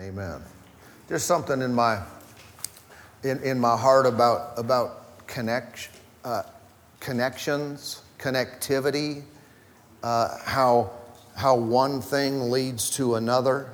[0.00, 0.40] Amen.
[1.08, 2.02] There's something in my
[3.22, 5.90] in, in my heart about about connect,
[6.24, 6.44] uh,
[7.00, 9.24] connections, connectivity,
[10.02, 10.90] uh, how
[11.36, 13.68] how one thing leads to another,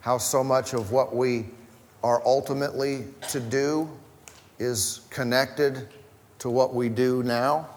[0.00, 1.46] how so much of what we
[2.02, 3.88] are ultimately to do
[4.58, 5.88] is connected
[6.40, 7.68] to what we do now,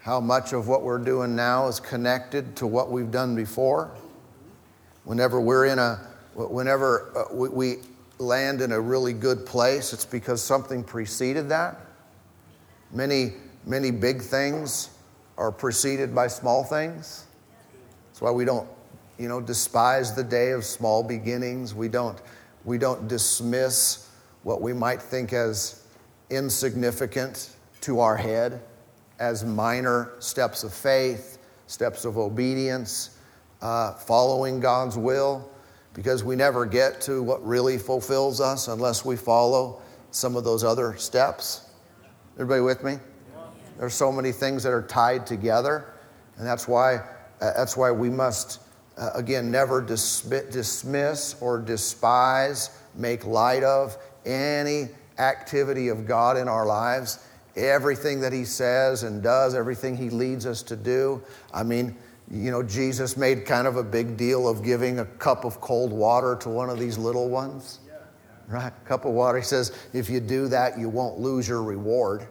[0.00, 3.90] how much of what we're doing now is connected to what we've done before.
[5.04, 7.76] Whenever we're in a, whenever uh, we,
[8.18, 11.80] land in a really good place, it's because something preceded that.
[12.92, 13.32] Many,
[13.66, 14.90] many big things
[15.36, 17.26] are preceded by small things.
[18.08, 18.68] That's why we don't,
[19.18, 21.74] you know, despise the day of small beginnings.
[21.74, 22.20] We don't,
[22.64, 24.08] we don't dismiss
[24.42, 25.82] what we might think as
[26.30, 27.50] insignificant
[27.82, 28.60] to our head
[29.18, 33.18] as minor steps of faith, steps of obedience,
[33.60, 35.48] uh, following God's will,
[35.94, 40.64] because we never get to what really fulfills us unless we follow some of those
[40.64, 41.70] other steps.
[42.34, 42.98] Everybody with me?
[43.78, 45.92] There's so many things that are tied together,
[46.36, 48.60] and that's why, uh, that's why we must,
[48.96, 56.66] uh, again, never dismiss or despise, make light of any activity of God in our
[56.66, 57.26] lives.
[57.56, 61.22] Everything that He says and does, everything He leads us to do.
[61.52, 61.96] I mean,
[62.32, 65.92] you know, Jesus made kind of a big deal of giving a cup of cold
[65.92, 67.80] water to one of these little ones.
[68.48, 68.72] Right?
[68.72, 69.38] A cup of water.
[69.38, 72.26] He says, if you do that, you won't lose your reward.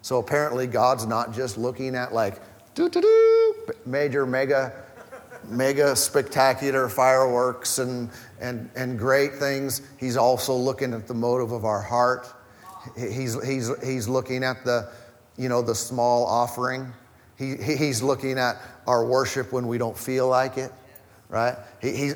[0.00, 2.40] So apparently, God's not just looking at like,
[2.74, 4.72] doo doo doo, major, mega,
[5.46, 9.82] mega spectacular fireworks and, and, and great things.
[9.98, 12.32] He's also looking at the motive of our heart.
[12.96, 14.90] He's, he's, he's looking at the,
[15.36, 16.92] you know, the small offering.
[17.38, 20.72] He, he's looking at our worship when we don't feel like it,
[21.28, 21.56] right?
[21.80, 22.12] He, he,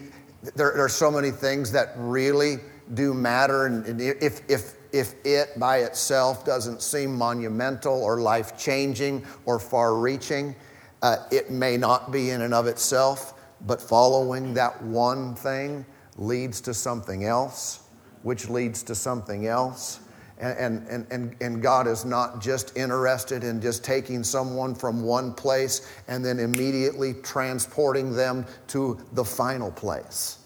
[0.56, 2.56] there, there are so many things that really
[2.94, 3.66] do matter.
[3.66, 9.94] And if, if, if it by itself doesn't seem monumental or life changing or far
[9.94, 10.56] reaching,
[11.02, 13.34] uh, it may not be in and of itself,
[13.66, 17.80] but following that one thing leads to something else,
[18.22, 20.00] which leads to something else.
[20.42, 25.32] And, and, and, and God is not just interested in just taking someone from one
[25.32, 30.38] place and then immediately transporting them to the final place.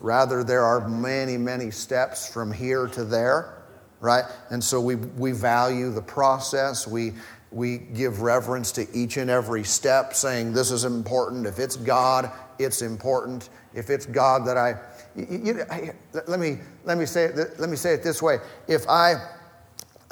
[0.00, 3.62] Rather, there are many, many steps from here to there,
[4.00, 4.24] right?
[4.50, 6.88] And so we, we value the process.
[6.88, 7.12] We,
[7.50, 11.46] we give reverence to each and every step, saying, This is important.
[11.46, 13.50] If it's God, it's important.
[13.74, 14.76] If it's God that I,
[15.14, 15.92] you, you, I
[16.26, 18.38] let, me, let, me say it, let me say it this way.
[18.66, 19.14] If I,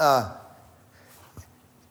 [0.00, 0.36] uh,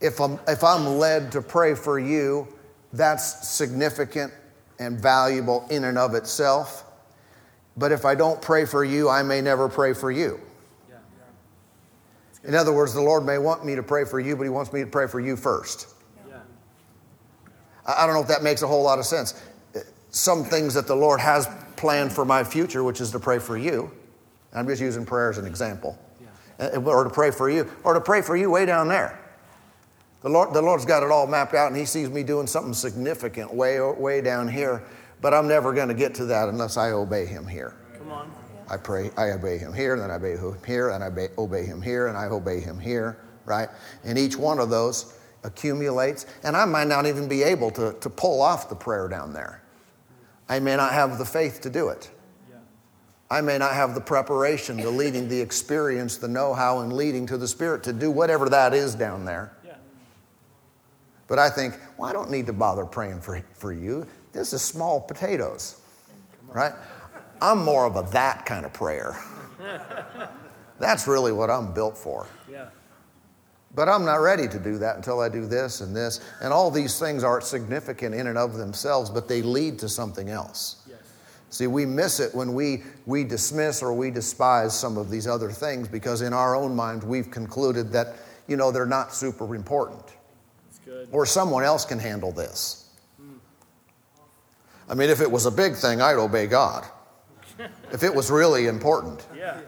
[0.02, 2.48] if, I'm, if I'm led to pray for you,
[2.92, 4.34] that's significant
[4.80, 6.86] and valuable in and of itself.
[7.78, 10.42] But if I don't pray for you, I may never pray for you.
[12.46, 14.72] In other words, the Lord may want me to pray for you, but He wants
[14.72, 15.88] me to pray for you first.
[17.86, 19.42] I don't know if that makes a whole lot of sense.
[20.12, 23.58] Some things that the Lord has planned for my future, which is to pray for
[23.58, 23.92] you.
[24.54, 25.98] I'm just using prayer as an example.
[26.60, 29.18] Uh, or to pray for you, or to pray for you way down there.
[30.22, 32.74] The, Lord, the Lord's got it all mapped out, and He sees me doing something
[32.74, 34.84] significant way, way down here,
[35.22, 37.76] but I'm never going to get to that unless I obey Him here.
[37.98, 38.32] Come on.
[38.70, 41.30] I pray, I obey Him here, and then I obey Him here, and I obey,
[41.38, 43.70] obey Him here, and I obey Him here, right?
[44.04, 48.10] And each one of those accumulates, and I might not even be able to, to
[48.10, 49.64] pull off the prayer down there.
[50.50, 52.12] I may not have the faith to do it.
[53.32, 57.28] I may not have the preparation, the leading, the experience, the know how, and leading
[57.28, 59.54] to the Spirit to do whatever that is down there.
[59.64, 59.76] Yeah.
[61.28, 64.08] But I think, well, I don't need to bother praying for, for you.
[64.34, 65.80] This is small potatoes,
[66.48, 66.74] right?
[67.40, 69.16] I'm more of a that kind of prayer.
[70.80, 72.26] That's really what I'm built for.
[72.52, 72.70] Yeah.
[73.76, 76.20] But I'm not ready to do that until I do this and this.
[76.42, 80.30] And all these things are significant in and of themselves, but they lead to something
[80.30, 80.84] else.
[81.50, 85.52] See, we miss it when we, we dismiss or we despise some of these other
[85.52, 88.18] things because in our own mind we've concluded that,
[88.48, 90.04] you know, they're not super important.
[91.12, 92.90] Or someone else can handle this.
[94.90, 96.86] I mean, if it was a big thing, I'd obey God.
[97.92, 99.26] if it was really important.
[99.36, 99.60] Yeah.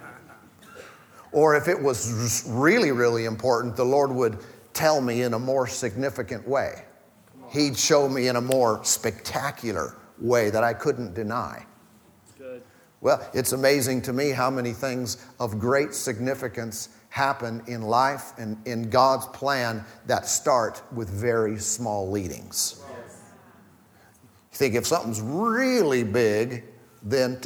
[1.32, 4.38] Or if it was really, really important, the Lord would
[4.74, 6.84] tell me in a more significant way.
[7.52, 11.66] He'd show me in a more spectacular way that I couldn't deny.
[13.02, 18.58] Well, it's amazing to me how many things of great significance happen in life and
[18.66, 22.82] in God's plan that start with very small leadings.
[24.52, 26.64] You think if something's really big,
[27.02, 27.40] then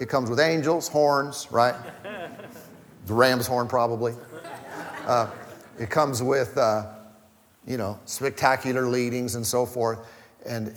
[0.00, 1.74] It comes with angels, horns, right?
[3.06, 4.14] The ram's horn, probably.
[5.06, 5.28] Uh,
[5.80, 6.86] it comes with, uh,
[7.66, 10.06] you know, spectacular leadings and so forth.
[10.46, 10.74] And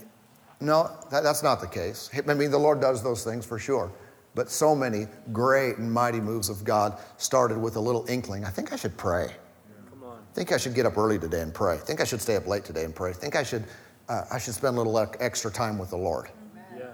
[0.63, 2.09] no, that, that's not the case.
[2.15, 3.91] I mean, the Lord does those things for sure.
[4.35, 8.45] But so many great and mighty moves of God started with a little inkling.
[8.45, 9.27] I think I should pray.
[10.03, 11.75] I think I should get up early today and pray.
[11.75, 13.11] I think I should stay up late today and pray.
[13.11, 13.65] I think I should,
[14.09, 16.29] uh, I should spend a little extra time with the Lord.
[16.75, 16.85] Yeah.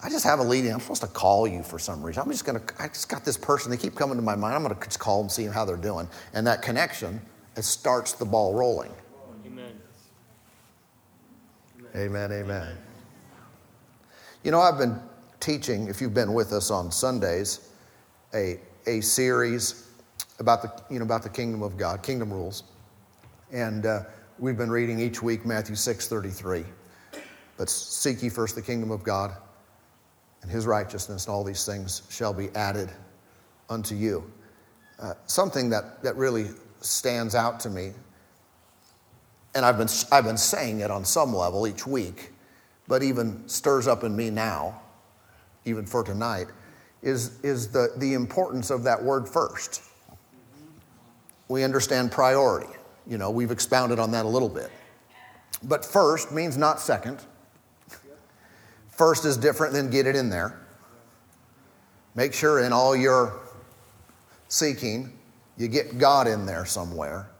[0.00, 0.72] I just have a leading.
[0.72, 2.22] I'm supposed to call you for some reason.
[2.22, 3.72] I'm just going to, I just got this person.
[3.72, 4.54] They keep coming to my mind.
[4.54, 6.06] I'm going to just call them, see how they're doing.
[6.32, 7.20] And that connection,
[7.56, 8.92] it starts the ball rolling.
[9.44, 9.72] Amen.
[11.96, 12.76] Amen, amen.
[14.44, 15.00] You know, I've been
[15.40, 17.68] teaching, if you've been with us on Sundays,
[18.32, 19.88] a, a series
[20.38, 22.62] about the, you know, about the kingdom of God, kingdom rules.
[23.50, 24.04] And uh,
[24.38, 26.64] we've been reading each week Matthew 6 33.
[27.56, 29.32] But seek ye first the kingdom of God
[30.42, 32.88] and his righteousness, and all these things shall be added
[33.68, 34.30] unto you.
[35.00, 36.46] Uh, something that, that really
[36.80, 37.92] stands out to me,
[39.54, 42.32] and I've been, I've been saying it on some level each week,
[42.86, 44.80] but even stirs up in me now,
[45.64, 46.46] even for tonight,
[47.02, 49.82] is, is the, the importance of that word first.
[51.48, 52.72] We understand priority.
[53.06, 54.70] You know, we've expounded on that a little bit.
[55.62, 57.20] But first means not second.
[58.90, 60.60] First is different than get it in there.
[62.14, 63.40] Make sure in all your
[64.48, 65.12] seeking,
[65.56, 67.30] you get God in there somewhere.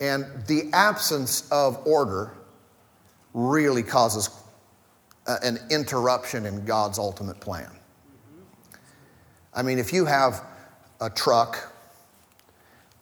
[0.00, 2.32] And the absence of order
[3.34, 4.30] really causes
[5.26, 7.70] uh, an interruption in God's ultimate plan.
[9.52, 10.44] I mean, if you have
[11.00, 11.72] a truck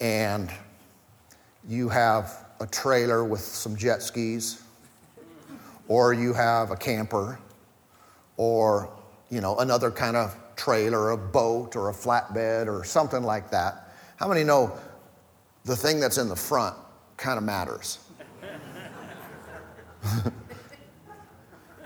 [0.01, 0.51] and
[1.69, 4.63] you have a trailer with some jet skis,
[5.89, 7.39] or you have a camper
[8.37, 8.91] or
[9.31, 13.93] you know another kind of trailer, a boat or a flatbed or something like that.
[14.17, 14.77] How many know
[15.65, 16.77] the thing that's in the front
[17.17, 17.99] kind of matters?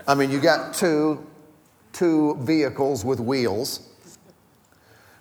[0.07, 1.25] I mean, you got two
[1.93, 3.89] two vehicles with wheels,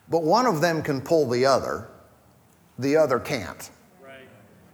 [0.08, 1.88] but one of them can pull the other,
[2.78, 3.70] the other can't.
[4.02, 4.28] Right.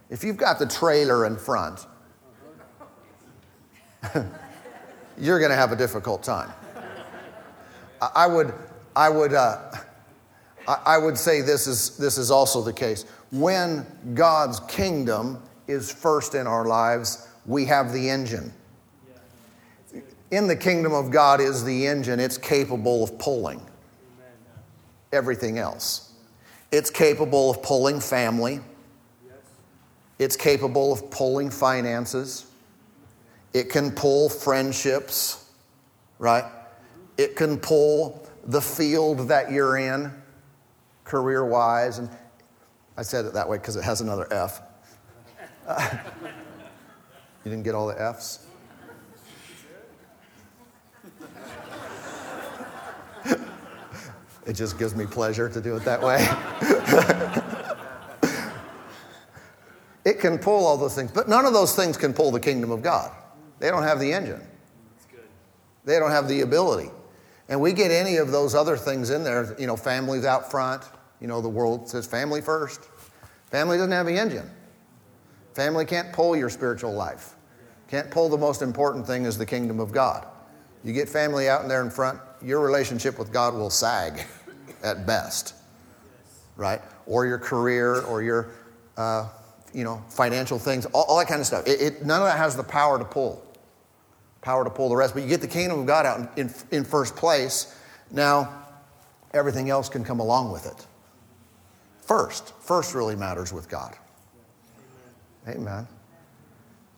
[0.09, 1.85] If you've got the trailer in front,
[5.17, 6.51] you're going to have a difficult time.
[8.15, 8.53] I would,
[8.95, 9.71] I would, uh,
[10.67, 13.05] I would say this is, this is also the case.
[13.31, 18.53] When God's kingdom is first in our lives, we have the engine.
[20.31, 23.61] In the kingdom of God is the engine, it's capable of pulling
[25.13, 26.13] everything else.
[26.71, 28.59] It's capable of pulling family,
[30.19, 32.45] it's capable of pulling finances.
[33.53, 35.49] It can pull friendships,
[36.19, 36.43] right?
[37.17, 40.11] It can pull the field that you're in,
[41.05, 41.97] career wise.
[41.97, 42.09] And
[42.97, 44.61] I said it that way because it has another F.
[47.47, 48.45] You didn't get all the F's?
[54.45, 56.27] it just gives me pleasure to do it that way.
[60.03, 62.69] it can pull all those things, but none of those things can pull the kingdom
[62.69, 63.13] of God.
[63.59, 64.41] They don't have the engine.
[65.85, 66.89] They don't have the ability.
[67.47, 70.83] And we get any of those other things in there, you know, families out front.
[71.19, 72.81] You know, the world says family first.
[73.51, 74.49] Family doesn't have the engine.
[75.53, 77.35] Family can't pull your spiritual life.
[77.87, 80.27] Can't pull the most important thing is the kingdom of God.
[80.83, 84.25] You get family out in there in front, your relationship with God will sag
[84.83, 85.55] at best,
[86.55, 86.81] right?
[87.05, 88.51] Or your career or your,
[88.97, 89.27] uh,
[89.73, 91.65] you know, financial things, all, all, that kind of stuff.
[91.65, 93.47] It, it, none of that has the power to pull
[94.47, 95.13] power to pull the rest.
[95.13, 97.77] But you get the kingdom of God out in, in, in first place.
[98.11, 98.65] Now,
[99.33, 100.85] everything else can come along with it.
[102.07, 103.93] First, first really matters with God.
[105.45, 105.85] Amen.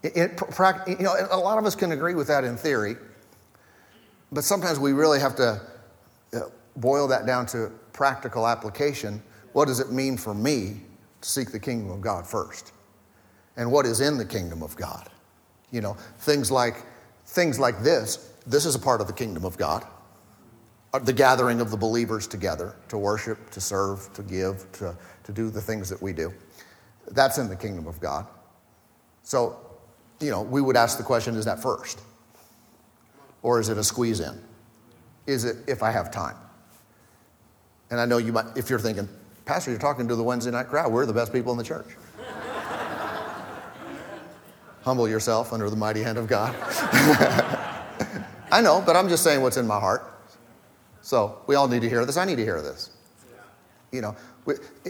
[0.03, 0.41] It, it,
[0.87, 2.95] you know, a lot of us can agree with that in theory,
[4.31, 5.61] but sometimes we really have to
[6.33, 6.39] uh,
[6.75, 9.21] boil that down to practical application.
[9.53, 10.81] What does it mean for me
[11.21, 12.71] to seek the kingdom of God first?
[13.57, 15.09] And what is in the kingdom of God?
[15.71, 16.85] You know, things like
[17.25, 19.85] things like this, this is a part of the kingdom of God.
[20.91, 25.31] Uh, the gathering of the believers together to worship, to serve, to give, to, to
[25.31, 26.34] do the things that we do.
[27.12, 28.25] That's in the kingdom of God.
[29.22, 29.60] So,
[30.19, 32.01] you know, we would ask the question is that first?
[33.43, 34.41] Or is it a squeeze in?
[35.27, 36.36] Is it if I have time?
[37.91, 39.08] And I know you might, if you're thinking,
[39.46, 41.88] Pastor, you're talking to the Wednesday night crowd, we're the best people in the church.
[44.81, 46.55] Humble yourself under the mighty hand of God.
[48.51, 50.18] I know, but I'm just saying what's in my heart.
[51.09, 52.17] So we all need to hear this.
[52.17, 52.91] I need to hear this.
[53.91, 54.15] You know,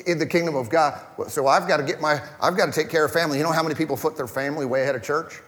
[0.06, 1.00] in the kingdom of God.
[1.30, 3.38] So I've got to get my, I've got to take care of family.
[3.38, 5.40] You know how many people put their family way ahead of church?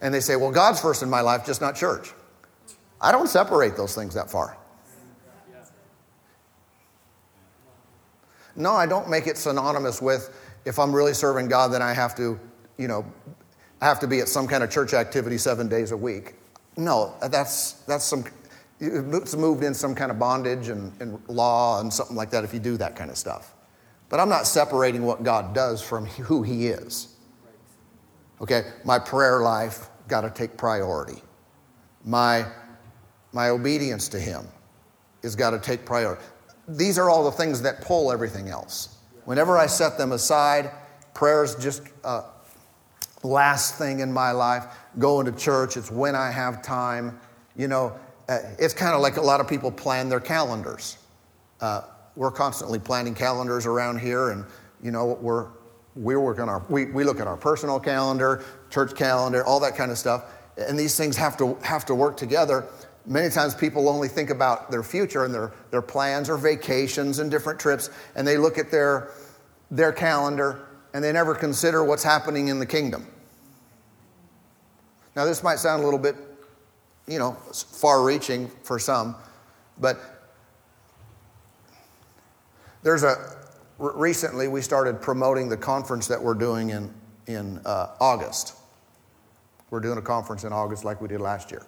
[0.00, 2.14] And they say, well, God's first in my life, just not church.
[2.98, 4.56] I don't separate those things that far.
[8.56, 10.34] No, I don't make it synonymous with
[10.64, 12.40] if I'm really serving God, then I have to,
[12.78, 13.04] you know,
[13.82, 16.36] I have to be at some kind of church activity seven days a week.
[16.78, 18.24] No, that's, that's some,
[18.80, 22.54] it's moved in some kind of bondage and, and law and something like that if
[22.54, 23.54] you do that kind of stuff.
[24.08, 27.16] But I'm not separating what God does from who He is.
[28.40, 31.22] Okay, my prayer life got to take priority.
[32.04, 32.46] My,
[33.32, 34.46] my obedience to Him
[35.22, 36.22] is got to take priority.
[36.68, 38.98] These are all the things that pull everything else.
[39.24, 40.70] Whenever I set them aside,
[41.14, 42.22] prayer's just uh,
[43.22, 44.66] last thing in my life.
[44.98, 47.18] Going to church, it's when I have time.
[47.56, 50.98] You know, uh, it's kind of like a lot of people plan their calendars.
[51.60, 51.82] Uh,
[52.16, 54.44] we're constantly planning calendars around here, and
[54.82, 55.48] you know we're
[55.96, 59.90] we're working our we, we look at our personal calendar, church calendar, all that kind
[59.90, 62.66] of stuff, and these things have to have to work together.
[63.06, 67.30] Many times people only think about their future and their, their plans or vacations and
[67.30, 69.12] different trips, and they look at their,
[69.70, 73.06] their calendar and they never consider what's happening in the kingdom.
[75.16, 76.16] Now, this might sound a little bit
[77.08, 79.16] you know, far reaching for some.
[79.80, 79.98] But
[82.82, 83.36] there's a,
[83.78, 86.92] recently we started promoting the conference that we're doing in,
[87.26, 88.54] in uh, August.
[89.70, 91.64] We're doing a conference in August like we did last year.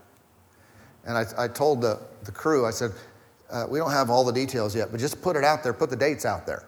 [1.05, 2.93] And I, I told the, the crew, I said,
[3.51, 5.91] uh, we don't have all the details yet, but just put it out there, put
[5.91, 6.65] the dates out there.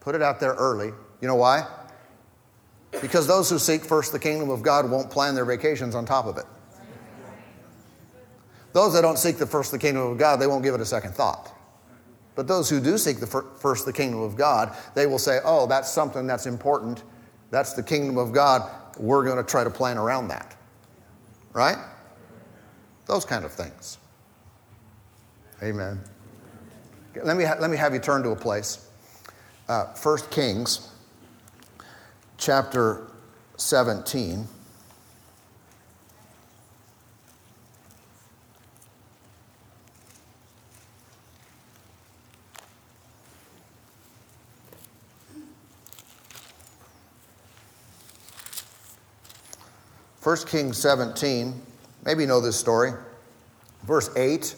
[0.00, 0.92] Put it out there early.
[1.20, 1.66] You know why?
[3.00, 6.26] Because those who seek first the kingdom of God won't plan their vacations on top
[6.26, 6.44] of it.
[8.76, 10.84] Those that don't seek the first the kingdom of God, they won't give it a
[10.84, 11.50] second thought.
[12.34, 15.66] But those who do seek the first the kingdom of God, they will say, oh,
[15.66, 17.02] that's something that's important.
[17.50, 18.70] That's the kingdom of God.
[18.98, 20.58] We're going to try to plan around that.
[21.54, 21.78] Right?
[23.06, 23.96] Those kind of things.
[25.62, 25.98] Amen.
[27.24, 28.90] Let me, ha- let me have you turn to a place.
[29.70, 30.90] Uh, 1 Kings
[32.36, 33.06] chapter
[33.56, 34.46] 17.
[50.26, 51.54] 1 Kings 17,
[52.04, 52.90] maybe you know this story.
[53.84, 54.56] Verse 8.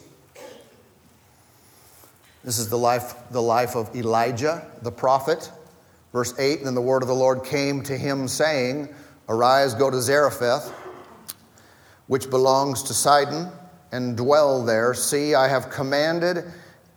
[2.43, 5.53] This is the life, the life of Elijah, the prophet.
[6.11, 8.89] Verse 8 And then the word of the Lord came to him, saying,
[9.29, 10.73] Arise, go to Zarephath,
[12.07, 13.51] which belongs to Sidon,
[13.93, 14.95] and dwell there.
[14.95, 16.45] See, I have commanded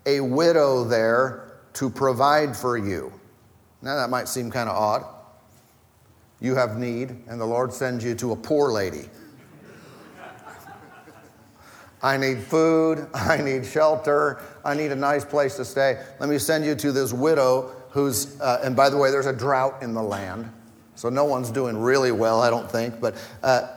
[0.06, 3.12] a widow there to provide for you.
[3.82, 5.21] Now, that might seem kind of odd
[6.42, 9.08] you have need, and the Lord sends you to a poor lady.
[12.04, 16.04] I need food, I need shelter, I need a nice place to stay.
[16.20, 19.34] Let me send you to this widow who's, uh, and by the way, there's a
[19.34, 20.52] drought in the land.
[20.96, 23.68] So no one's doing really well, I don't think, but uh,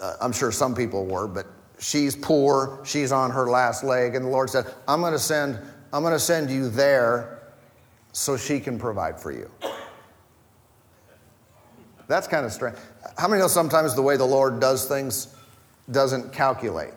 [0.00, 1.46] uh, I'm sure some people were, but
[1.78, 5.58] she's poor, she's on her last leg, and the Lord said, I'm going to send,
[5.92, 7.40] I'm going to send you there
[8.12, 9.50] so she can provide for you.
[12.06, 12.76] That's kind of strange.
[13.16, 15.34] How many know sometimes the way the Lord does things
[15.90, 16.92] doesn't calculate?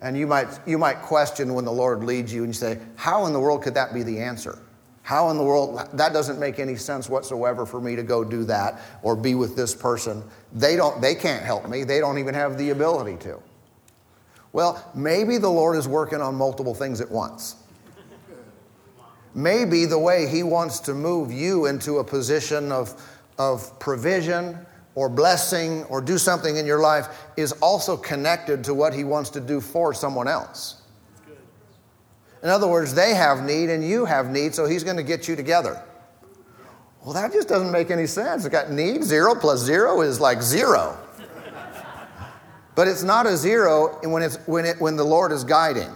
[0.00, 3.26] And you might, you might question when the Lord leads you and you say, How
[3.26, 4.58] in the world could that be the answer?
[5.04, 8.44] How in the world, that doesn't make any sense whatsoever for me to go do
[8.44, 10.24] that or be with this person.
[10.54, 13.38] They, don't, they can't help me, they don't even have the ability to.
[14.52, 17.56] Well, maybe the Lord is working on multiple things at once.
[19.34, 22.94] Maybe the way He wants to move you into a position of
[23.38, 24.58] of provision
[24.94, 29.30] or blessing or do something in your life is also connected to what he wants
[29.30, 30.82] to do for someone else.
[32.42, 35.26] In other words, they have need and you have need, so he's going to get
[35.26, 35.82] you together.
[37.02, 38.44] Well, that just doesn't make any sense.
[38.44, 40.96] It's got need, zero plus zero is like zero.
[42.74, 45.90] but it's not a zero when, it's, when, it, when the Lord is guiding.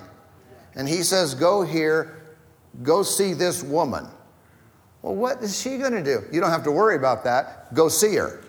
[0.75, 2.37] And he says, Go here,
[2.83, 4.07] go see this woman.
[5.02, 6.25] Well, what is she going to do?
[6.33, 7.73] You don't have to worry about that.
[7.75, 8.43] Go see her.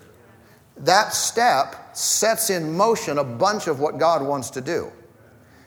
[0.77, 4.91] That step sets in motion a bunch of what God wants to do.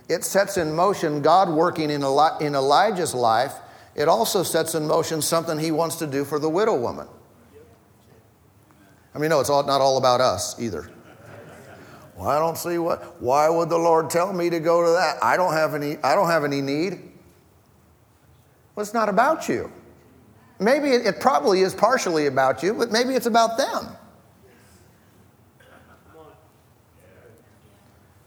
[0.09, 3.55] It sets in motion God working in, Eli- in Elijah's life.
[3.95, 7.07] It also sets in motion something he wants to do for the widow woman.
[9.15, 10.91] I mean, no, it's all, not all about us either.
[12.17, 15.23] Well, I don't see what, why would the Lord tell me to go to that?
[15.23, 16.93] I don't have any, I don't have any need.
[18.75, 19.71] Well, it's not about you.
[20.63, 23.97] Maybe it, it probably is partially about you, but maybe it's about them.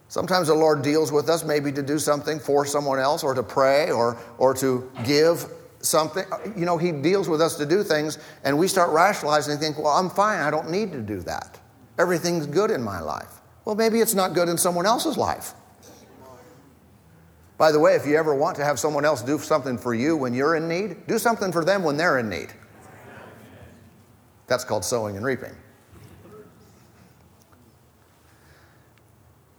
[0.08, 3.44] Sometimes the Lord deals with us maybe to do something for someone else or to
[3.44, 5.46] pray or, or to give
[5.80, 6.24] something.
[6.56, 9.78] You know, He deals with us to do things, and we start rationalizing and think,
[9.78, 10.40] well, I'm fine.
[10.40, 11.60] I don't need to do that.
[11.98, 13.42] Everything's good in my life.
[13.66, 15.54] Well, maybe it's not good in someone else's life.
[17.58, 20.18] By the way, if you ever want to have someone else do something for you
[20.18, 22.54] when you're in need, do something for them when they're in need.
[24.48, 25.56] That's called sowing and reaping.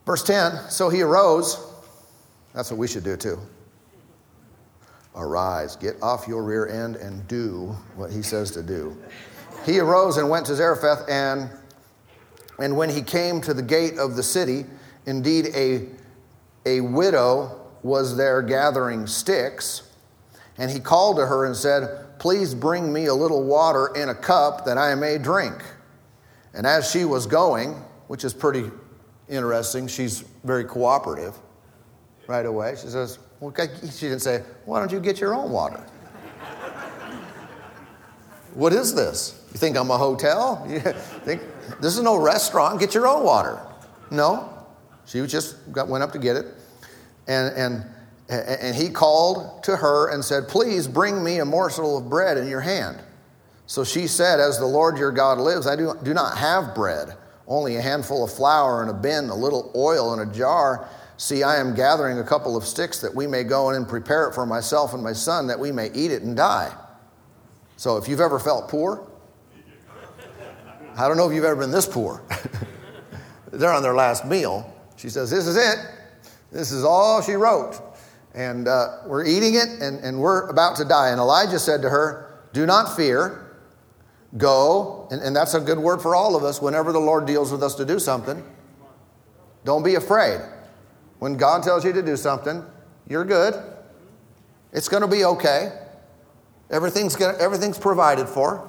[0.04, 1.58] Verse 10 So he arose.
[2.54, 3.38] That's what we should do too.
[5.14, 8.96] Arise, get off your rear end and do what he says to do.
[9.64, 11.50] He arose and went to Zarephath, and,
[12.58, 14.66] and when he came to the gate of the city,
[15.06, 15.88] indeed a,
[16.66, 19.82] a widow was there gathering sticks.
[20.58, 24.14] And he called to her and said, Please bring me a little water in a
[24.14, 25.54] cup that I may drink.
[26.54, 27.74] And as she was going,
[28.08, 28.70] which is pretty
[29.28, 29.86] interesting.
[29.86, 31.34] She's very cooperative
[32.26, 32.74] right away.
[32.80, 35.76] She says, well, she didn't say, why don't you get your own water?
[38.54, 39.44] what is this?
[39.52, 40.66] You think I'm a hotel?
[40.68, 41.42] You think
[41.80, 42.80] this is no restaurant?
[42.80, 43.60] Get your own water.
[44.10, 44.52] No.
[45.04, 46.46] She just got, went up to get it.
[47.26, 47.84] And, and,
[48.28, 52.48] and he called to her and said, Please bring me a morsel of bread in
[52.48, 52.98] your hand.
[53.66, 57.16] So she said, As the Lord your God lives, I do, do not have bread
[57.48, 60.88] only a handful of flour in a bin, a little oil in a jar.
[61.16, 64.28] See, I am gathering a couple of sticks that we may go in and prepare
[64.28, 66.74] it for myself and my son, that we may eat it and die.
[67.76, 69.06] So, if you've ever felt poor,
[70.96, 72.22] I don't know if you've ever been this poor.
[73.52, 74.72] They're on their last meal.
[74.96, 75.78] She says, This is it.
[76.56, 77.78] This is all she wrote.
[78.34, 81.10] And uh, we're eating it and, and we're about to die.
[81.10, 83.42] And Elijah said to her, Do not fear.
[84.38, 87.52] Go, and, and that's a good word for all of us whenever the Lord deals
[87.52, 88.42] with us to do something.
[89.64, 90.40] Don't be afraid.
[91.18, 92.64] When God tells you to do something,
[93.06, 93.54] you're good.
[94.72, 95.72] It's going to be okay.
[96.70, 98.68] Everything's, gonna, everything's provided for.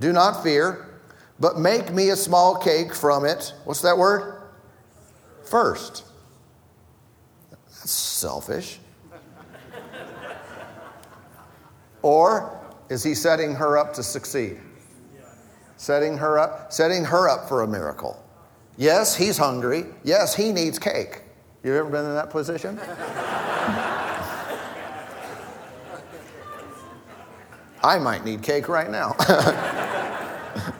[0.00, 1.00] Do not fear,
[1.38, 3.52] but make me a small cake from it.
[3.64, 4.33] What's that word?
[5.44, 6.04] First.
[7.50, 8.78] That's selfish.
[12.02, 14.58] or is he setting her up to succeed?
[15.76, 18.22] Setting her up, setting her up for a miracle.
[18.76, 19.84] Yes, he's hungry.
[20.02, 21.22] Yes, he needs cake.
[21.62, 22.78] You ever been in that position?
[27.84, 29.14] I might need cake right now.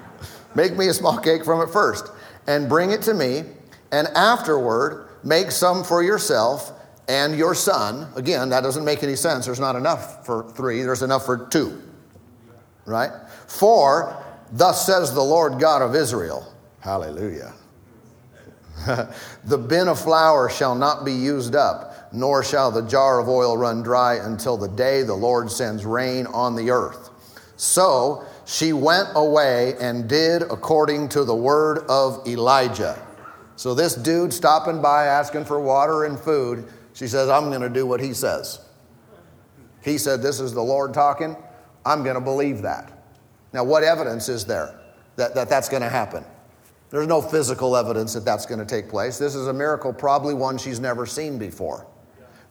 [0.55, 2.11] make me a small cake from it first
[2.46, 3.44] and bring it to me,
[3.92, 6.73] and afterward make some for yourself
[7.09, 8.09] and your son.
[8.16, 9.47] Again, that doesn't make any sense.
[9.47, 11.83] There's not enough for three, there's enough for two
[12.87, 13.11] right?
[13.47, 16.53] For thus says the Lord God of Israel.
[16.81, 17.53] Hallelujah.
[19.44, 23.57] the bin of flour shall not be used up, nor shall the jar of oil
[23.57, 27.11] run dry until the day the Lord sends rain on the earth.
[27.57, 33.01] So she went away and did according to the word of Elijah.
[33.57, 37.69] So this dude stopping by asking for water and food, she says, I'm going to
[37.69, 38.61] do what he says.
[39.83, 41.37] He said, This is the Lord talking.
[41.85, 42.90] I'm going to believe that.
[43.53, 44.81] Now, what evidence is there
[45.17, 46.25] that, that that's going to happen?
[46.90, 49.19] There's no physical evidence that that's going to take place.
[49.19, 51.87] This is a miracle, probably one she's never seen before.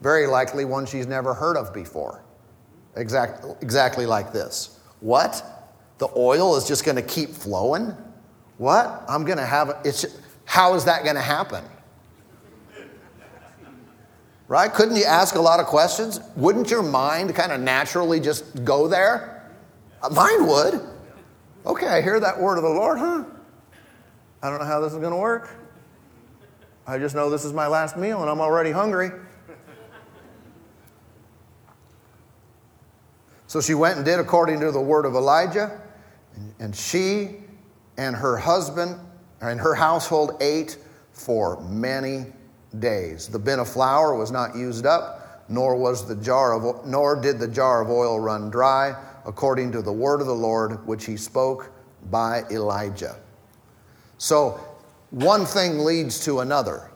[0.02, 2.24] Very likely one she's never heard of before.
[2.96, 4.80] Exact, exactly like this.
[5.00, 5.44] What?
[5.98, 7.96] The oil is just going to keep flowing?
[8.58, 9.04] What?
[9.08, 10.06] I'm going to have it's
[10.46, 11.64] how is that going to happen?
[14.48, 14.72] Right?
[14.72, 16.20] Couldn't you ask a lot of questions?
[16.36, 19.50] Wouldn't your mind kind of naturally just go there?
[20.02, 20.82] Uh, mine would.
[21.66, 23.24] Okay, I hear that word of the Lord, huh?
[24.42, 25.50] I don't know how this is going to work.
[26.86, 29.12] I just know this is my last meal and I'm already hungry.
[33.48, 35.80] So she went and did according to the word of Elijah,
[36.58, 37.36] and she
[37.98, 39.00] and her husband
[39.44, 40.78] and her household ate
[41.12, 42.26] for many
[42.80, 43.28] days.
[43.28, 47.40] The bin of flour was not used up, nor was the jar of nor did
[47.40, 51.18] the jar of oil run dry, according to the word of the Lord which he
[51.18, 51.72] spoke
[52.10, 53.18] by Elijah.
[54.18, 54.60] So
[55.12, 56.90] one thing leads to another.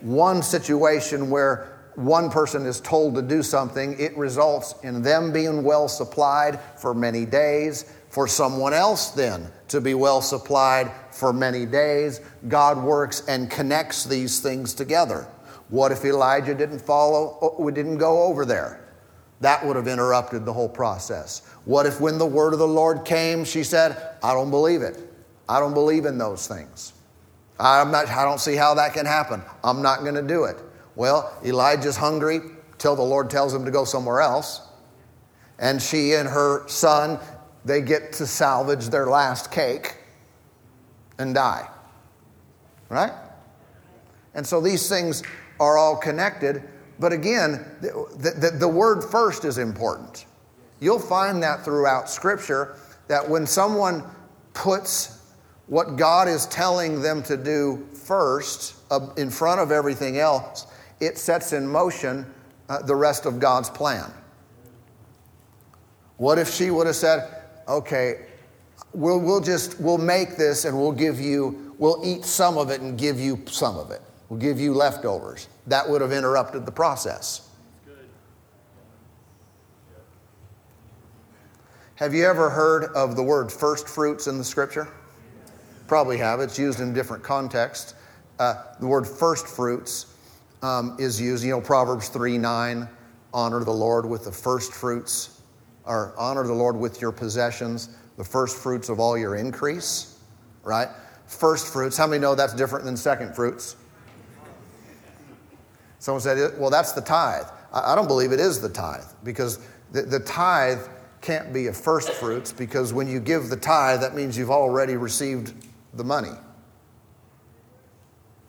[0.00, 5.64] One situation where one person is told to do something, it results in them being
[5.64, 7.92] well supplied for many days.
[8.08, 12.20] For someone else then to be well supplied for many days.
[12.48, 15.28] God works and connects these things together.
[15.68, 18.84] What if Elijah didn't follow, uh, didn't go over there?
[19.40, 21.42] That would have interrupted the whole process.
[21.64, 24.98] What if when the word of the Lord came, she said, I don't believe it.
[25.48, 26.92] I don't believe in those things.
[27.60, 29.42] I'm not, I don't see how that can happen.
[29.62, 30.56] I'm not going to do it.
[30.96, 32.40] Well, Elijah's hungry
[32.78, 34.62] till the Lord tells him to go somewhere else.
[35.58, 37.18] And she and her son,
[37.64, 39.96] they get to salvage their last cake
[41.18, 41.68] and die.
[42.88, 43.12] Right?
[44.34, 45.22] And so these things
[45.60, 46.62] are all connected.
[46.98, 50.26] But again, the, the, the, word first is important.
[50.80, 52.76] You'll find that throughout Scripture
[53.08, 54.04] that when someone
[54.54, 55.32] puts
[55.66, 60.66] what God is telling them to do first uh, in front of everything else,
[61.00, 62.26] it sets in motion
[62.68, 64.12] uh, the rest of God's plan.
[66.16, 67.37] What if she would have said,
[67.68, 68.26] okay,
[68.92, 72.80] we'll, we'll just, we'll make this and we'll give you, we'll eat some of it
[72.80, 74.02] and give you some of it.
[74.28, 75.48] We'll give you leftovers.
[75.66, 77.48] That would have interrupted the process.
[81.98, 84.86] Have you ever heard of the word first fruits in the scripture?
[85.88, 86.38] Probably have.
[86.38, 87.94] It's used in different contexts.
[88.38, 90.14] Uh, the word first fruits
[90.62, 92.88] um, is used, you know, Proverbs 3 9,
[93.34, 95.37] honor the Lord with the first fruits,
[95.88, 100.18] or honor the Lord with your possessions, the first fruits of all your increase,
[100.62, 100.88] right?
[101.26, 101.96] First fruits.
[101.96, 103.74] How many know that's different than second fruits?
[105.98, 107.46] Someone said, well, that's the tithe.
[107.72, 109.58] I don't believe it is the tithe because
[109.90, 110.86] the, the tithe
[111.22, 114.96] can't be a first fruits because when you give the tithe, that means you've already
[114.96, 115.54] received
[115.94, 116.36] the money.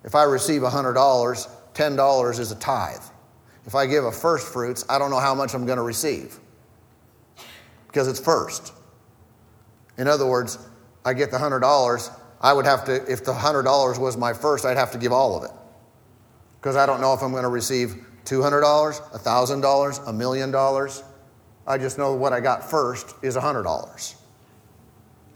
[0.04, 0.94] If I receive $100,
[1.74, 3.02] $10 is a tithe.
[3.66, 6.40] If I give a first fruits, I don't know how much I'm going to receive
[7.90, 8.74] because it's first.
[9.98, 10.58] In other words,
[11.04, 14.78] I get the $100, I would have to, if the $100 was my first, I'd
[14.78, 15.52] have to give all of it
[16.62, 21.04] because I don't know if I'm going to receive $200, $1,000, a million dollars.
[21.66, 24.16] I just know what I got first is $100.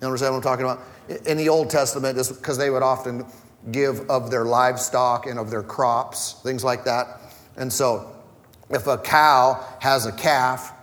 [0.01, 0.81] You understand what I'm talking about?
[1.27, 3.25] In the Old Testament, because they would often
[3.71, 7.21] give of their livestock and of their crops, things like that.
[7.55, 8.11] And so,
[8.69, 10.73] if a cow has a calf,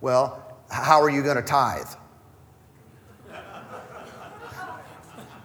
[0.00, 0.41] well,
[0.72, 1.86] how are you going to tithe?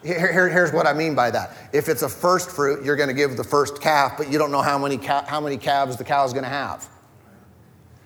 [0.04, 1.58] Here, here, here's what I mean by that.
[1.74, 4.52] If it's a first fruit, you're going to give the first calf, but you don't
[4.52, 6.88] know how many, how many calves the cow is going to have.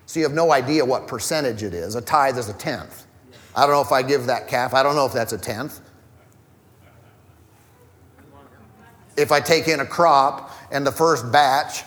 [0.06, 1.94] So you have no idea what percentage it is.
[1.94, 3.06] A tithe is a tenth.
[3.54, 5.80] I don't know if I give that calf, I don't know if that's a tenth.
[9.16, 11.84] If I take in a crop and the first batch,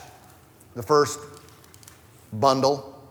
[0.76, 1.20] the first
[2.32, 3.04] bundle,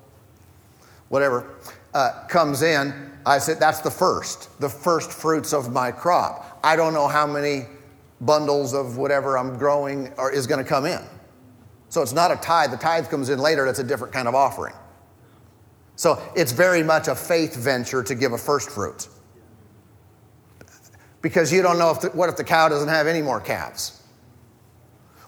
[1.08, 1.50] whatever,
[1.94, 2.92] uh, comes in,
[3.24, 6.58] I said, that's the first, the first fruits of my crop.
[6.62, 7.66] I don't know how many
[8.20, 11.00] bundles of whatever I'm growing are, is going to come in.
[11.88, 12.70] So it's not a tithe.
[12.70, 14.74] The tithe comes in later, that's a different kind of offering.
[15.96, 19.08] So it's very much a faith venture to give a first fruit.
[21.22, 24.02] Because you don't know if the, what if the cow doesn't have any more calves?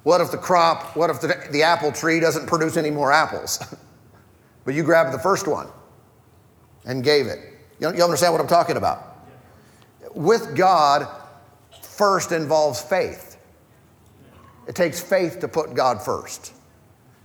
[0.03, 3.75] What if the crop, what if the, the apple tree doesn't produce any more apples?
[4.65, 5.69] but you grab the first one
[6.87, 7.39] and gave it.
[7.79, 9.27] You, you understand what I'm talking about?
[10.15, 11.07] With God,
[11.83, 13.37] first involves faith.
[14.67, 16.55] It takes faith to put God first.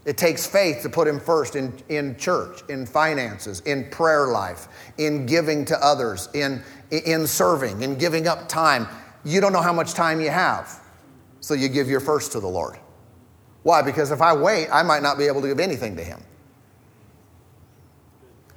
[0.04, 4.68] It takes faith to put Him first in, in church, in finances, in prayer life,
[4.98, 8.88] in giving to others, in, in serving, in giving up time.
[9.24, 10.80] You don't know how much time you have.
[11.40, 12.78] So you give your first to the Lord.
[13.64, 13.84] Why?
[13.84, 16.24] Because if I wait, I might not be able to give anything to Him.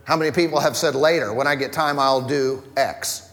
[0.04, 3.30] How many people have said later, when I get time, I'll do X?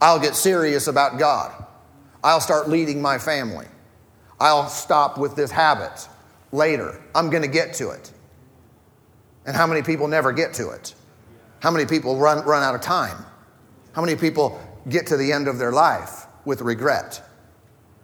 [0.00, 1.52] I'll get serious about God.
[2.22, 3.66] I'll start leading my family.
[4.40, 6.08] I'll stop with this habit
[6.52, 7.00] later.
[7.14, 8.12] I'm going to get to it.
[9.46, 10.94] And how many people never get to it?
[11.60, 13.24] How many people run, run out of time?
[13.92, 17.22] How many people get to the end of their life with regret?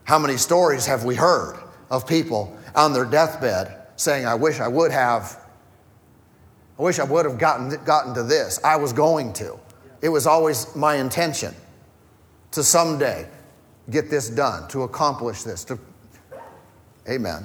[0.04, 1.58] How many stories have we heard
[1.90, 5.43] of people on their deathbed saying, I wish I would have,
[6.78, 8.60] I wish I would have gotten, gotten to this.
[8.64, 9.58] I was going to.
[10.02, 11.54] It was always my intention
[12.50, 13.28] to someday
[13.90, 15.64] get this done, to accomplish this.
[15.64, 15.78] To,
[17.08, 17.44] amen.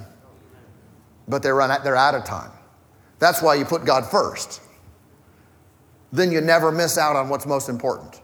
[1.28, 2.52] But they run, they're out of time.
[3.20, 4.62] That's why you put God first.
[6.12, 8.22] Then you never miss out on what's most important.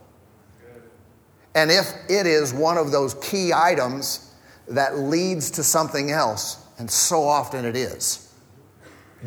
[1.54, 4.34] And if it is one of those key items
[4.68, 8.25] that leads to something else, and so often it is,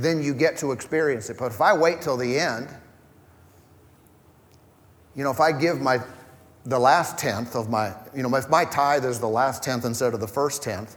[0.01, 1.37] then you get to experience it.
[1.37, 2.69] But if I wait till the end,
[5.15, 5.99] You know, if I give my
[6.65, 10.13] the last tenth of my, you know, if my tithe is the last tenth instead
[10.13, 10.95] of the first tenth,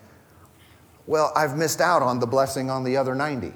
[1.06, 3.52] well, I've missed out on the blessing on the other 90.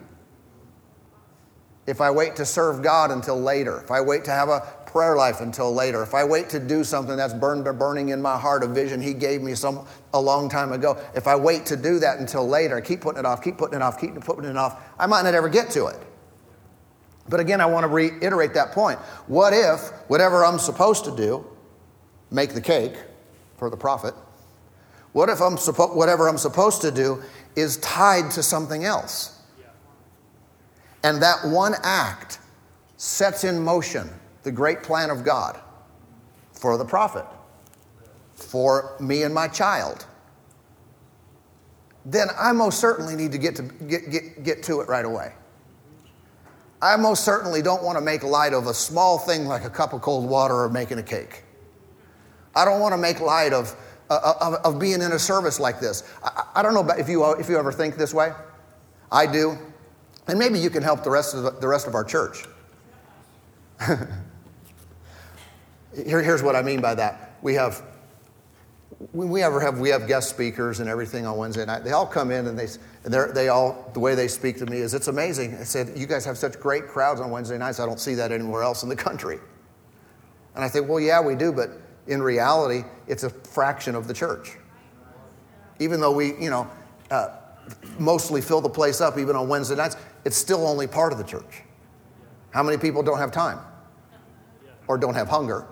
[1.86, 5.16] If I wait to serve God until later, if I wait to have a prayer
[5.16, 8.66] life until later, if I wait to do something that's burning in my heart, a
[8.66, 12.18] vision He gave me some a long time ago, if I wait to do that
[12.18, 14.82] until later, I keep putting it off, keep putting it off, keep putting it off,
[14.98, 15.98] I might not ever get to it.
[17.28, 18.98] But again, I want to reiterate that point.
[19.26, 21.46] What if whatever I'm supposed to do,
[22.30, 22.94] make the cake
[23.56, 24.14] for the prophet,
[25.12, 27.22] what if I'm suppo- whatever I'm supposed to do
[27.56, 29.40] is tied to something else?
[31.02, 32.38] And that one act
[32.96, 34.10] sets in motion
[34.46, 35.60] the great plan of God
[36.52, 37.26] for the prophet,
[38.32, 40.06] for me and my child.
[42.04, 45.32] Then I most certainly need to get to, get, get, get to it right away.
[46.80, 49.92] I most certainly don't want to make light of a small thing like a cup
[49.92, 51.42] of cold water or making a cake.
[52.54, 53.74] I don't want to make light of,
[54.10, 56.04] uh, of, of, being in a service like this.
[56.22, 58.30] I, I, don't know if you, if you ever think this way.
[59.10, 59.58] I do.
[60.28, 62.44] And maybe you can help the rest of, the, the rest of our church.
[66.04, 67.36] Here, here's what I mean by that.
[67.42, 67.82] We have,
[69.12, 71.84] when we ever have, we have guest speakers and everything on Wednesday night.
[71.84, 72.68] They all come in and they,
[73.32, 75.54] they all, the way they speak to me is, it's amazing.
[75.54, 77.80] I said, you guys have such great crowds on Wednesday nights.
[77.80, 79.38] I don't see that anywhere else in the country.
[80.54, 81.70] And I think, well, yeah, we do, but
[82.06, 84.56] in reality, it's a fraction of the church.
[85.78, 86.70] Even though we, you know,
[87.10, 87.28] uh,
[87.98, 91.24] mostly fill the place up, even on Wednesday nights, it's still only part of the
[91.24, 91.62] church.
[92.50, 93.58] How many people don't have time
[94.88, 95.66] or don't have hunger?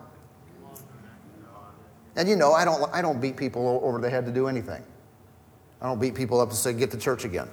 [2.17, 4.83] And you know, I don't, I don't beat people over the head to do anything.
[5.81, 7.49] I don't beat people up to say, get to church again.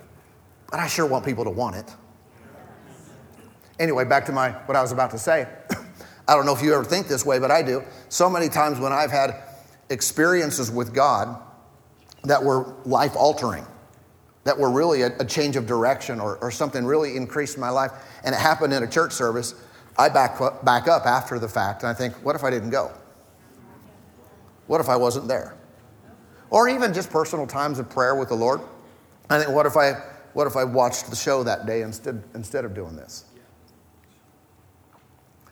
[0.69, 1.93] But I sure want people to want it.
[3.79, 5.47] Anyway, back to my what I was about to say.
[6.27, 7.83] I don't know if you ever think this way, but I do.
[8.09, 9.43] So many times when I've had
[9.89, 11.41] experiences with God
[12.23, 13.65] that were life altering,
[14.43, 17.91] that were really a, a change of direction or, or, something really increased my life,
[18.23, 19.55] and it happened in a church service,
[19.97, 22.91] I back back up after the fact and I think, what if I didn't go?
[24.67, 25.55] What if I wasn't there?
[26.49, 28.61] Or even just personal times of prayer with the Lord.
[29.29, 29.93] I think, what if I,
[30.33, 33.25] what if I watched the show that day instead, instead of doing this?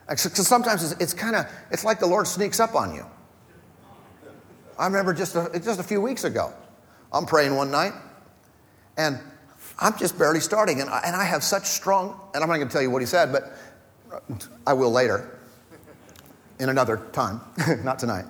[0.08, 3.06] Because sometimes it's, it's kind of, it's like the Lord sneaks up on you.
[4.78, 6.54] I remember just a, just a few weeks ago,
[7.14, 7.94] I'm praying one night,
[8.98, 9.20] and
[9.78, 12.68] I'm just barely starting, and I, and I have such strong, and I'm not going
[12.68, 13.54] to tell you what he said, but
[14.66, 15.40] I will later,
[16.60, 17.42] in another time,
[17.84, 18.26] not tonight.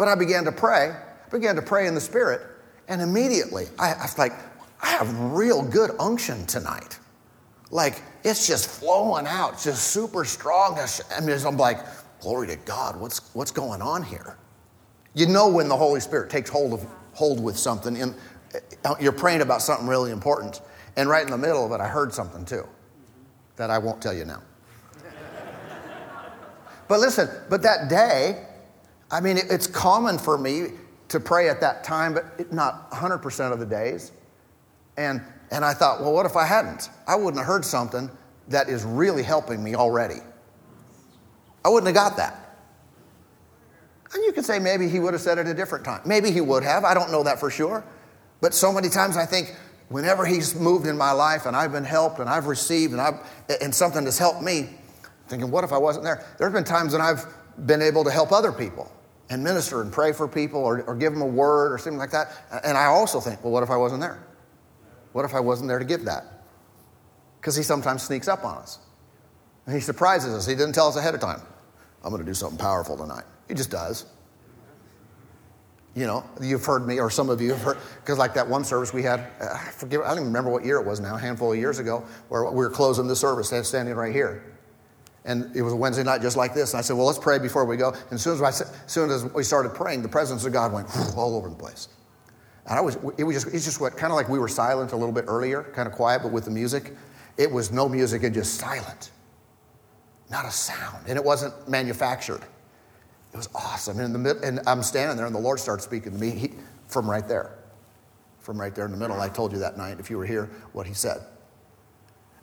[0.00, 0.96] But I began to pray,
[1.30, 2.40] began to pray in the Spirit,
[2.88, 4.32] and immediately I, I was like,
[4.80, 6.98] I have real good unction tonight.
[7.70, 10.78] Like, it's just flowing out, it's just super strong.
[10.78, 11.80] I mean, I'm like,
[12.22, 14.38] glory to God, what's, what's going on here?
[15.12, 18.14] You know when the Holy Spirit takes hold of hold with something, and
[18.86, 20.62] uh, you're praying about something really important,
[20.96, 22.66] and right in the middle of it, I heard something too
[23.56, 24.40] that I won't tell you now.
[26.88, 28.46] but listen, but that day,
[29.10, 30.68] I mean, it's common for me
[31.08, 34.12] to pray at that time, but not 100% of the days.
[34.96, 36.90] And and I thought, well, what if I hadn't?
[37.06, 38.10] I wouldn't have heard something
[38.48, 40.20] that is really helping me already.
[41.64, 42.56] I wouldn't have got that.
[44.14, 46.02] And you could say maybe he would have said it a different time.
[46.04, 46.84] Maybe he would have.
[46.84, 47.84] I don't know that for sure.
[48.40, 49.56] But so many times I think
[49.88, 53.14] whenever he's moved in my life and I've been helped and I've received and, I've,
[53.60, 54.70] and something has helped me,
[55.28, 56.24] thinking, what if I wasn't there?
[56.38, 57.24] There have been times when I've
[57.66, 58.90] been able to help other people
[59.30, 62.10] and minister and pray for people or, or give them a word or something like
[62.10, 62.32] that.
[62.64, 64.22] And I also think, well, what if I wasn't there?
[65.12, 66.24] What if I wasn't there to give that?
[67.40, 68.80] Because he sometimes sneaks up on us.
[69.66, 70.46] And he surprises us.
[70.46, 71.40] He didn't tell us ahead of time,
[72.02, 73.24] I'm going to do something powerful tonight.
[73.46, 74.06] He just does.
[75.94, 78.62] You know, you've heard me, or some of you have heard, because like that one
[78.64, 81.16] service we had, uh, I forget, I don't even remember what year it was now,
[81.16, 84.44] a handful of years ago, where we were closing the service, standing right here.
[85.24, 86.72] And it was a Wednesday night just like this.
[86.72, 87.90] And I said, well, let's pray before we go.
[87.90, 90.72] And as soon as, I, as, soon as we started praying, the presence of God
[90.72, 91.88] went all over the place.
[92.66, 94.92] And I was, it was just, it's just what, kind of like we were silent
[94.92, 96.94] a little bit earlier, kind of quiet, but with the music.
[97.36, 99.10] It was no music and just silent.
[100.30, 101.04] Not a sound.
[101.08, 102.42] And it wasn't manufactured.
[103.32, 103.98] It was awesome.
[103.98, 106.30] And, in the mid, and I'm standing there, and the Lord starts speaking to me
[106.30, 106.52] he,
[106.88, 107.56] from right there.
[108.38, 109.20] From right there in the middle.
[109.20, 111.20] I told you that night, if you were here, what he said.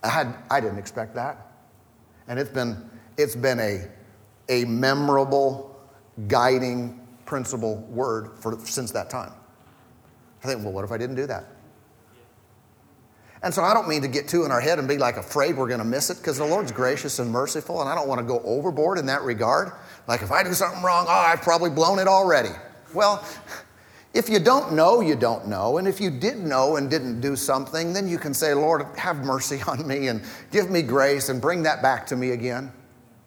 [0.03, 1.46] I, had, I didn't expect that.
[2.27, 3.87] And it's been, it's been a,
[4.49, 5.79] a memorable,
[6.27, 9.33] guiding principle word for, since that time.
[10.43, 11.45] I think, well, what if I didn't do that?
[13.43, 15.55] And so I don't mean to get too in our head and be like afraid
[15.55, 18.19] we're going to miss it because the Lord's gracious and merciful, and I don't want
[18.19, 19.71] to go overboard in that regard.
[20.07, 22.49] Like if I do something wrong, oh, I've probably blown it already.
[22.93, 23.23] Well,
[24.17, 25.77] if you don't know, you don't know.
[25.77, 29.23] And if you did know and didn't do something, then you can say, Lord, have
[29.23, 32.71] mercy on me and give me grace and bring that back to me again.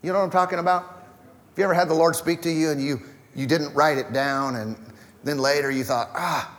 [0.03, 0.83] You know what I'm talking about?
[0.83, 3.01] Have you ever had the Lord speak to you and you,
[3.37, 4.77] you didn't write it down and
[5.23, 6.59] then later you thought, ah,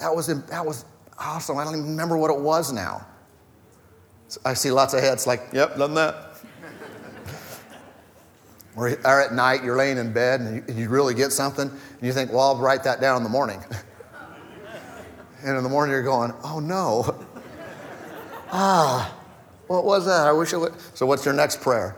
[0.00, 0.84] that was, that was
[1.16, 1.56] awesome.
[1.56, 3.06] I don't even remember what it was now.
[4.44, 6.33] I see lots of heads like, yep, done that.
[8.76, 11.68] Or, or at night, you're laying in bed and you, and you really get something
[11.68, 13.62] and you think, well, I'll write that down in the morning.
[15.44, 17.24] and in the morning, you're going, oh no.
[18.52, 19.14] ah,
[19.66, 20.26] what was that?
[20.26, 20.74] I wish it would.
[20.94, 21.96] So, what's your next prayer?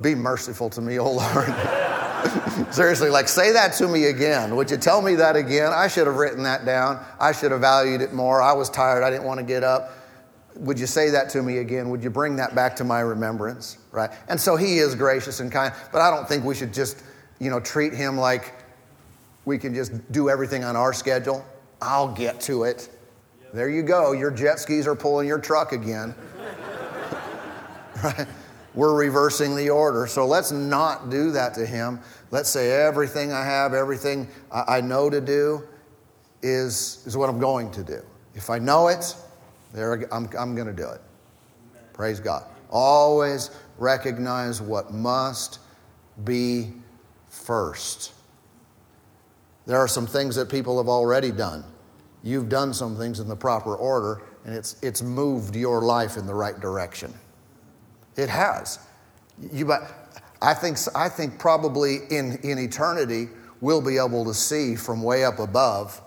[0.00, 1.54] Be merciful to me, oh Lord.
[2.70, 4.56] Seriously, like say that to me again.
[4.56, 5.72] Would you tell me that again?
[5.72, 7.04] I should have written that down.
[7.18, 8.42] I should have valued it more.
[8.42, 9.02] I was tired.
[9.02, 9.92] I didn't want to get up.
[10.58, 11.90] Would you say that to me again?
[11.90, 13.78] Would you bring that back to my remembrance?
[13.92, 14.10] Right?
[14.28, 17.02] And so he is gracious and kind, but I don't think we should just,
[17.38, 18.54] you know, treat him like
[19.44, 21.44] we can just do everything on our schedule.
[21.80, 22.88] I'll get to it.
[23.52, 24.12] There you go.
[24.12, 26.14] Your jet skis are pulling your truck again.
[28.04, 28.26] right?
[28.76, 30.06] we're reversing the order.
[30.06, 31.98] So let's not do that to him.
[32.30, 35.66] Let's say everything I have, everything I know to do
[36.42, 38.02] is, is what I'm going to do.
[38.34, 39.16] If I know it,
[39.72, 41.00] there, I'm, I'm going to do it.
[41.92, 42.44] Praise God.
[42.70, 45.60] Always recognize what must
[46.24, 46.72] be
[47.28, 48.12] first.
[49.66, 51.64] There are some things that people have already done.
[52.22, 56.26] You've done some things in the proper order, and it's, it's moved your life in
[56.26, 57.12] the right direction.
[58.16, 58.78] It has.
[59.52, 60.10] You, but
[60.42, 63.28] I, think, I think probably in, in eternity,
[63.60, 66.00] we'll be able to see from way up above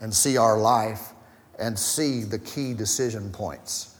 [0.00, 1.13] and see our life
[1.58, 3.96] and see the key decision points.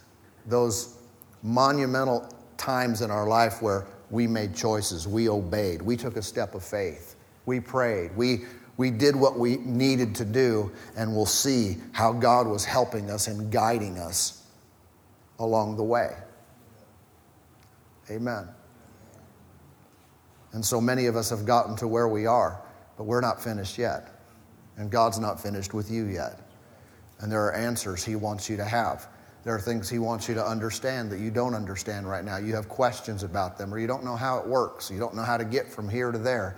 [0.47, 0.99] Those
[1.43, 6.55] monumental times in our life where we made choices, we obeyed, we took a step
[6.55, 8.45] of faith, we prayed, we,
[8.77, 13.27] we did what we needed to do, and we'll see how God was helping us
[13.27, 14.47] and guiding us
[15.39, 16.17] along the way.
[18.11, 18.49] Amen.
[20.53, 22.61] And so many of us have gotten to where we are,
[22.97, 24.21] but we're not finished yet.
[24.77, 26.41] And God's not finished with you yet.
[27.21, 29.09] And there are answers He wants you to have.
[29.45, 32.39] There are things He wants you to understand that you don't understand right now.
[32.39, 34.91] You have questions about them, or you don't know how it works.
[34.91, 36.57] You don't know how to get from here to there.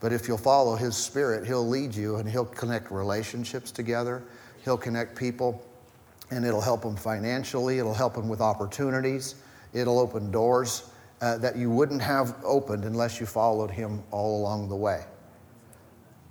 [0.00, 4.22] But if you'll follow His Spirit, He'll lead you and He'll connect relationships together.
[4.64, 5.64] He'll connect people,
[6.30, 9.36] and it'll help them financially, it'll help them with opportunities.
[9.72, 10.90] It'll open doors
[11.20, 15.04] uh, that you wouldn't have opened unless you followed him all along the way.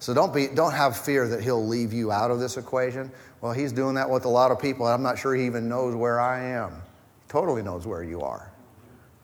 [0.03, 3.09] So don't, be, don't have fear that he'll leave you out of this equation.
[3.39, 4.85] Well, he's doing that with a lot of people.
[4.85, 6.71] I'm not sure he even knows where I am.
[6.71, 8.51] He totally knows where you are.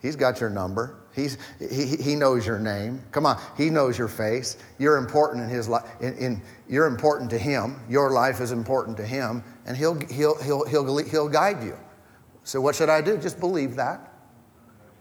[0.02, 0.96] He's got your number.
[1.14, 3.04] He's, he, he knows your name.
[3.12, 4.56] Come on, he knows your face.
[4.78, 5.84] You're important in his life.
[6.00, 7.82] In, in, you're important to him.
[7.90, 11.78] Your life is important to him, and he'll, he'll, he'll, he'll, he'll guide you.
[12.46, 13.18] So, what should I do?
[13.18, 14.14] Just believe that.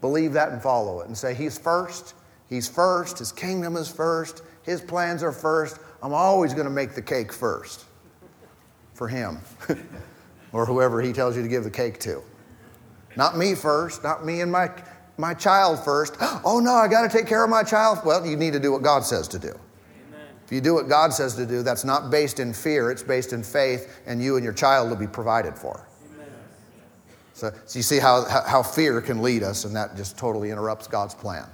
[0.01, 2.15] Believe that and follow it and say, He's first.
[2.49, 3.19] He's first.
[3.19, 4.41] His kingdom is first.
[4.63, 5.77] His plans are first.
[6.01, 7.85] I'm always going to make the cake first
[8.93, 9.39] for Him
[10.51, 12.21] or whoever He tells you to give the cake to.
[13.15, 14.69] Not me first, not me and my,
[15.17, 16.15] my child first.
[16.45, 17.99] Oh no, I got to take care of my child.
[18.05, 19.49] Well, you need to do what God says to do.
[19.49, 20.27] Amen.
[20.45, 23.33] If you do what God says to do, that's not based in fear, it's based
[23.33, 25.85] in faith, and you and your child will be provided for.
[27.33, 30.87] So, so you see how, how fear can lead us, and that just totally interrupts
[30.87, 31.45] God's plan.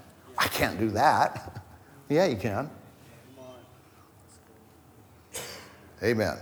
[0.45, 1.65] I can't do that.
[2.09, 2.69] yeah, you can.
[6.03, 6.37] Amen.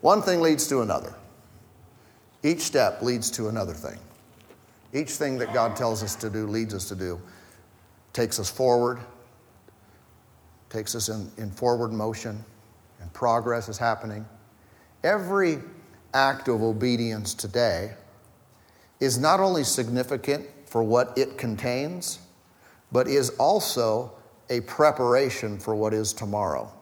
[0.00, 1.14] One thing leads to another.
[2.42, 3.98] Each step leads to another thing.
[4.92, 7.20] Each thing that God tells us to do, leads us to do,
[8.12, 8.98] takes us forward,
[10.68, 12.44] takes us in, in forward motion,
[13.00, 14.26] and progress is happening.
[15.04, 15.58] Every
[16.12, 17.94] act of obedience today
[18.98, 22.18] is not only significant for what it contains,
[22.92, 24.12] but is also
[24.50, 26.72] a preparation for what is tomorrow.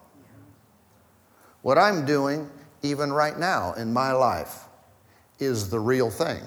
[1.62, 2.50] What I'm doing,
[2.82, 4.64] even right now in my life,
[5.38, 6.42] is the real thing.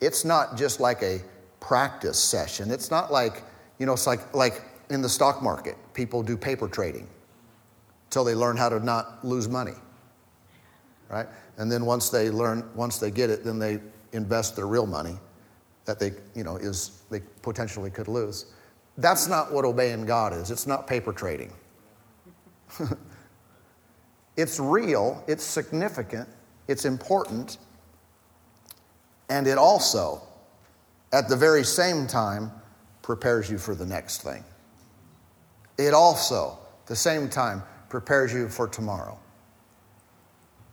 [0.00, 1.20] It's not just like a
[1.60, 2.70] practice session.
[2.70, 3.42] It's not like,
[3.78, 7.08] you know, it's like, like in the stock market, people do paper trading
[8.06, 9.74] until they learn how to not lose money,
[11.08, 11.26] right?
[11.56, 13.80] And then once they learn, once they get it, then they
[14.12, 15.18] invest their real money
[15.84, 18.46] that they, you know, is they potentially could lose.
[18.96, 20.50] That's not what obeying God is.
[20.50, 21.52] It's not paper trading.
[24.36, 26.28] it's real, it's significant,
[26.68, 27.58] it's important,
[29.28, 30.22] and it also,
[31.12, 32.50] at the very same time,
[33.02, 34.44] prepares you for the next thing.
[35.78, 39.18] It also, at the same time, prepares you for tomorrow.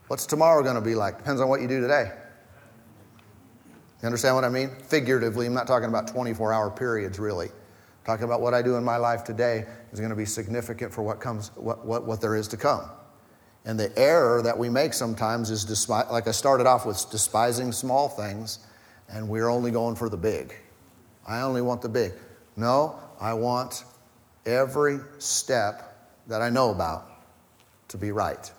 [0.08, 1.18] What's tomorrow going to be like?
[1.18, 2.12] Depends on what you do today.
[4.02, 4.70] You understand what I mean?
[4.88, 7.46] Figuratively, I'm not talking about 24 hour periods, really.
[7.46, 10.92] I'm talking about what I do in my life today is going to be significant
[10.92, 12.82] for what comes, what, what, what there is to come.
[13.64, 17.70] And the error that we make sometimes is, despite, like I started off with, despising
[17.70, 18.58] small things,
[19.08, 20.52] and we're only going for the big.
[21.26, 22.12] I only want the big.
[22.56, 23.84] No, I want
[24.46, 25.96] every step
[26.26, 27.08] that I know about
[27.88, 28.50] to be right.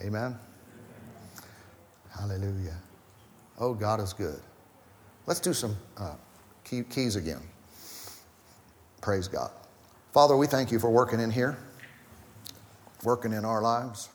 [0.00, 0.38] Amen?
[2.18, 2.81] Hallelujah.
[3.62, 4.40] Oh, God is good.
[5.24, 6.16] Let's do some uh,
[6.64, 7.42] key, keys again.
[9.00, 9.52] Praise God.
[10.12, 11.56] Father, we thank you for working in here,
[13.04, 14.08] working in our lives.